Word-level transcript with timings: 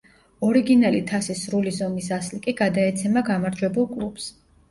ორიგინალი 0.45 1.01
თასის 1.09 1.43
სრული 1.49 1.73
ზომის 1.81 2.09
ასლი 2.17 2.39
კი 2.47 2.55
გადაეცემა 2.63 3.23
გამარჯვებულ 3.27 3.89
კლუბს. 3.95 4.27